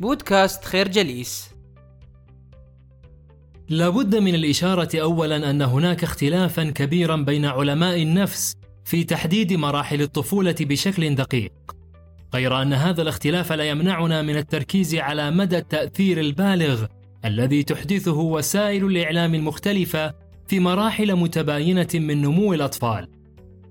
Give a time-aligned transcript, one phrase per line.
[0.00, 1.50] بودكاست خير جليس.
[3.68, 10.54] لابد من الإشارة أولا أن هناك اختلافا كبيرا بين علماء النفس في تحديد مراحل الطفولة
[10.60, 11.52] بشكل دقيق
[12.34, 16.86] غير أن هذا الاختلاف لا يمنعنا من التركيز على مدى التأثير البالغ
[17.24, 20.14] الذي تحدثه وسائل الإعلام المختلفة
[20.46, 23.08] في مراحل متباينة من نمو الأطفال.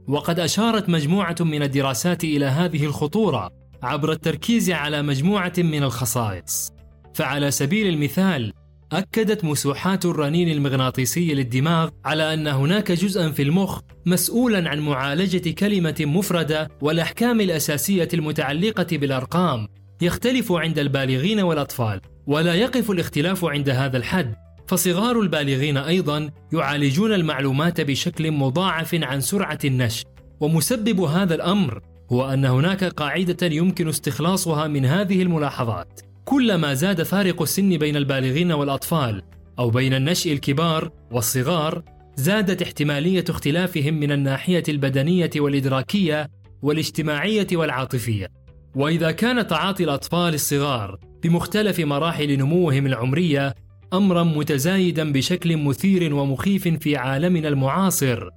[0.07, 6.71] وقد أشارت مجموعة من الدراسات إلى هذه الخطورة عبر التركيز على مجموعة من الخصائص.
[7.13, 8.53] فعلى سبيل المثال
[8.91, 15.95] أكدت مسوحات الرنين المغناطيسي للدماغ على أن هناك جزءا في المخ مسؤولا عن معالجة كلمة
[15.99, 19.67] مفردة والأحكام الأساسية المتعلقة بالأرقام
[20.01, 24.35] يختلف عند البالغين والأطفال ولا يقف الاختلاف عند هذا الحد.
[24.67, 30.05] فصغار البالغين أيضا يعالجون المعلومات بشكل مضاعف عن سرعة النشر
[30.39, 36.01] ومسبب هذا الأمر هو أن هناك قاعدة يمكن استخلاصها من هذه الملاحظات.
[36.25, 39.21] كلما زاد فارق السن بين البالغين والأطفال
[39.59, 41.83] أو بين النشء الكبار والصغار
[42.15, 46.29] زادت احتمالية اختلافهم من الناحية البدنية والإدراكية
[46.61, 48.27] والاجتماعية والعاطفية.
[48.75, 53.55] وإذا كان تعاطي الأطفال الصغار بمختلف مراحل نموهم العمرية
[53.93, 58.29] أمرا متزايدا بشكل مثير ومخيف في عالمنا المعاصر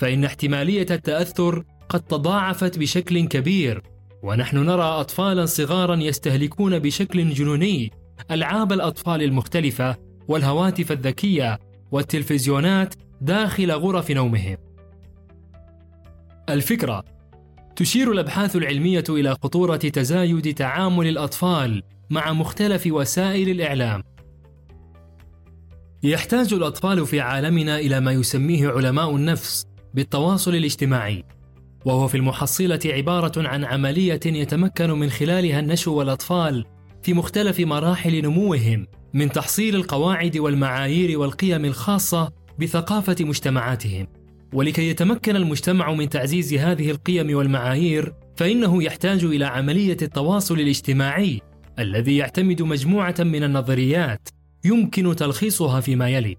[0.00, 3.82] فإن احتمالية التأثر قد تضاعفت بشكل كبير.
[4.22, 7.92] ونحن نرى اطفالا صغارا يستهلكون بشكل جنوني
[8.30, 9.96] ألعاب الأطفال المختلفة
[10.28, 11.58] والهواتف الذكية
[11.90, 14.56] والتلفزيونات داخل غرف نومهم.
[16.48, 17.04] الفكرة
[17.76, 24.02] تشير الأبحاث العلمية إلى خطورة تزايد تعامل الأطفال مع مختلف وسائل الإعلام.
[26.02, 31.24] يحتاج الأطفال في عالمنا إلى ما يسميه علماء النفس بالتواصل الاجتماعي.
[31.84, 36.64] وهو في المحصلة عبارة عن عملية يتمكن من خلالها النشء والأطفال
[37.02, 44.06] في مختلف مراحل نموهم من تحصيل القواعد والمعايير والقيم الخاصة بثقافة مجتمعاتهم.
[44.52, 51.40] ولكي يتمكن المجتمع من تعزيز هذه القيم والمعايير فإنه يحتاج إلى عملية التواصل الاجتماعي
[51.78, 54.28] الذي يعتمد مجموعة من النظريات
[54.64, 56.36] يمكن تلخيصها فيما يلي.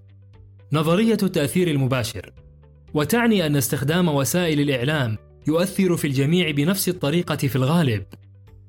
[0.73, 2.31] نظرية التأثير المباشر.
[2.93, 5.17] وتعني أن استخدام وسائل الإعلام
[5.49, 8.03] يؤثر في الجميع بنفس الطريقة في الغالب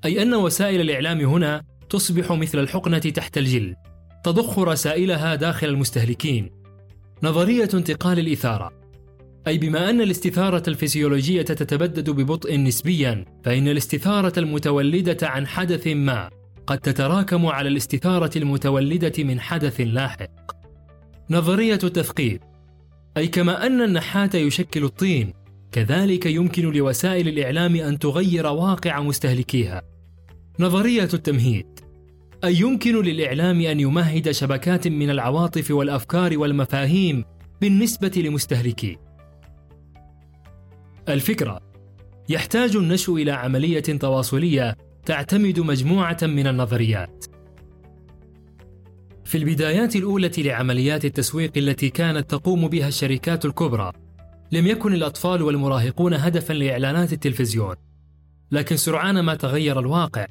[0.04, 3.76] أي أن وسائل الإعلام هنا تصبح مثل الحقنة تحت الجلد
[4.24, 6.50] تضخ رسائلها داخل المستهلكين.
[7.22, 8.70] نظرية انتقال الإثارة.
[9.46, 16.30] أي بما أن الاستثارة الفسيولوجية تتبدد ببطء نسبيا فإن الاستثارة المتولدة عن حدث ما
[16.66, 20.30] قد تتراكم على الاستثارة المتولدة من حدث لاحق.
[21.30, 22.40] نظرية التثقيف.
[23.16, 25.32] أي كما أن النحات يشكل الطين،
[25.72, 29.82] كذلك يمكن لوسائل الإعلام أن تغير واقع مستهلكيها.
[30.60, 31.66] نظرية التمهيد
[32.44, 37.24] أي يمكن للإعلام أن يمهد شبكات من العواطف والأفكار والمفاهيم
[37.60, 38.96] بالنسبة لمستهلكيه.
[41.08, 41.60] الفكرة
[42.28, 44.76] يحتاج النشء إلى عملية تواصلية
[45.06, 47.24] تعتمد مجموعة من النظريات.
[49.24, 53.92] في البدايات الأولى لعمليات التسويق التي كانت تقوم بها الشركات الكبرى،
[54.52, 57.76] لم يكن الأطفال والمراهقون هدفا لإعلانات التلفزيون،
[58.50, 60.26] لكن سرعان ما تغير الواقع،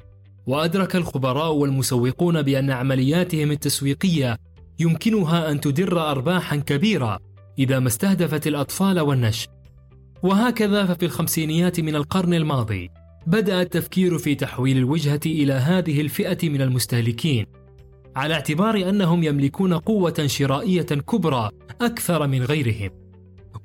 [0.46, 4.38] وأدرك الخبراء والمسوقون بأن عملياتهم التسويقية
[4.78, 7.18] يمكنها أن تدر أرباحا كبيرة
[7.58, 9.48] إذا ما استهدفت الأطفال والنشء.
[10.22, 12.90] وهكذا ففي الخمسينيات من القرن الماضي
[13.26, 17.46] بدأ التفكير في تحويل الوجهة إلى هذه الفئة من المستهلكين
[18.16, 21.50] على اعتبار أنهم يملكون قوة شرائية كبرى
[21.80, 22.90] أكثر من غيرهم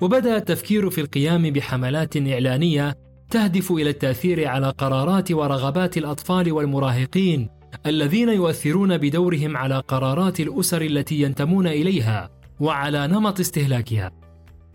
[0.01, 2.95] وبدأ التفكير في القيام بحملات إعلانية
[3.29, 7.49] تهدف إلى التأثير على قرارات ورغبات الأطفال والمراهقين
[7.85, 12.29] الذين يؤثرون بدورهم على قرارات الأسر التي ينتمون إليها
[12.59, 14.11] وعلى نمط استهلاكها.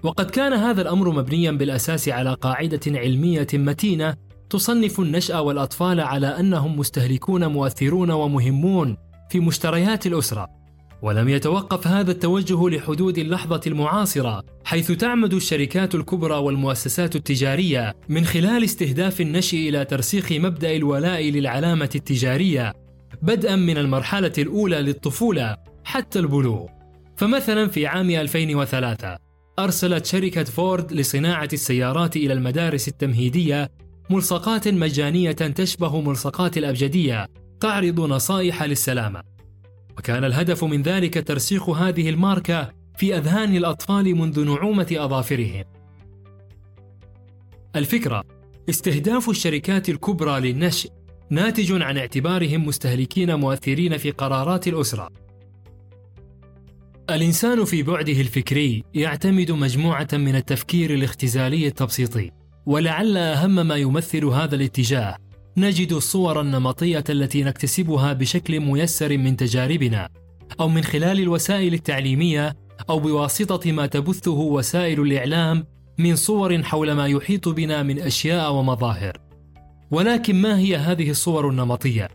[0.03, 4.15] وقد كان هذا الأمر مبنيا بالأساس على قاعدة علمية متينة
[4.51, 8.97] تصنف النشأ والأطفال على أنهم مستهلكون مؤثرون ومهمون
[9.31, 10.60] في مشتريات الأسرة
[11.03, 18.65] ولم يتوقف هذا التوجه لحدود اللحظة المعاصرة حيث تعمد الشركات الكبرى والمؤسسات التجارية من خلال
[18.65, 22.73] استهداف النشء إلى ترسيخ مبدأ الولاء للعلامة التجارية
[23.23, 26.67] بدءا من المرحلة الأولى للطفولة حتى البلوغ
[27.17, 29.17] فمثلا في عام 2003
[29.59, 33.71] أرسلت شركة فورد لصناعة السيارات إلى المدارس التمهيدية
[34.11, 37.27] ملصقات مجانية تشبه ملصقات الأبجدية
[37.61, 39.23] تعرض نصائح للسلامة.
[40.01, 45.65] وكان الهدف من ذلك ترسيخ هذه الماركة في أذهان الأطفال منذ نعومة أظافرهم.
[47.77, 48.25] الفكرة
[48.69, 50.91] استهداف الشركات الكبرى للنشء
[51.31, 55.09] ناتج عن اعتبارهم مستهلكين مؤثرين في قرارات الأسرة.
[57.11, 62.31] الإنسان في بعده الفكري يعتمد مجموعة من التفكير الاختزالي التبسيطي،
[62.67, 65.17] ولعل أهم ما يمثل هذا الاتجاه
[65.57, 70.09] نجد الصور النمطية التي نكتسبها بشكل ميسر من تجاربنا،
[70.61, 72.57] أو من خلال الوسائل التعليمية،
[72.91, 75.67] أو بواسطة ما تبثه وسائل الإعلام
[75.99, 79.19] من صور حول ما يحيط بنا من أشياء ومظاهر.
[79.91, 82.09] ولكن ما هي هذه الصور النمطية؟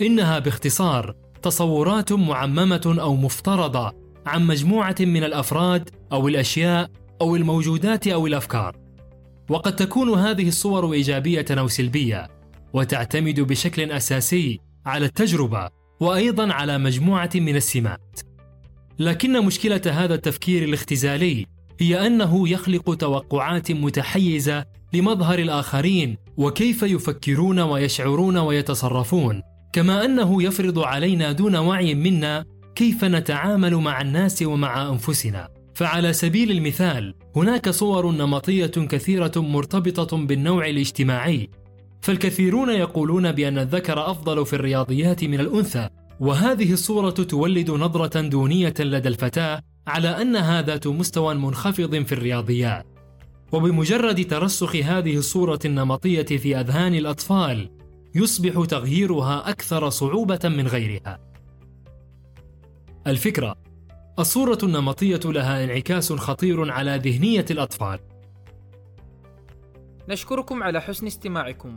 [0.00, 3.92] إنها باختصار تصورات معممة أو مفترضة
[4.26, 6.90] عن مجموعة من الأفراد أو الأشياء
[7.20, 8.76] أو الموجودات أو الأفكار.
[9.50, 12.41] وقد تكون هذه الصور إيجابية أو سلبية.
[12.72, 15.68] وتعتمد بشكل أساسي على التجربة
[16.00, 18.20] وأيضا على مجموعة من السمات.
[18.98, 21.46] لكن مشكلة هذا التفكير الاختزالي
[21.80, 29.42] هي أنه يخلق توقعات متحيزة لمظهر الآخرين وكيف يفكرون ويشعرون ويتصرفون.
[29.72, 35.48] كما أنه يفرض علينا دون وعي منا كيف نتعامل مع الناس ومع أنفسنا.
[35.74, 41.50] فعلى سبيل المثال هناك صور نمطية كثيرة مرتبطة بالنوع الاجتماعي
[42.02, 45.88] فالكثيرون يقولون بأن الذكر أفضل في الرياضيات من الأنثى
[46.20, 52.86] وهذه الصورة تولد نظرة دونية لدى الفتاة على انها ذات مستوى منخفض في الرياضيات
[53.52, 57.70] وبمجرد ترسخ هذه الصورة النمطية في أذهان الأطفال
[58.14, 61.18] يصبح تغييرها أكثر صعوبة من غيرها.
[63.06, 63.56] الفكرة:
[64.18, 67.98] الصورة النمطية لها انعكاس خطير على ذهنية الأطفال.
[70.08, 71.76] نشكركم على حسن استماعكم.